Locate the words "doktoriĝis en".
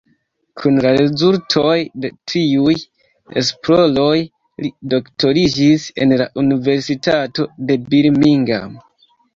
4.97-6.19